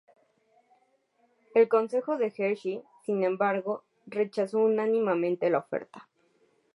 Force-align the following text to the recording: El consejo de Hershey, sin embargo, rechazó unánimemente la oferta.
El 1.53 1.69
consejo 1.69 2.17
de 2.17 2.33
Hershey, 2.35 2.81
sin 3.05 3.23
embargo, 3.23 3.83
rechazó 4.07 4.57
unánimemente 4.57 5.51
la 5.51 5.59
oferta. 5.59 6.09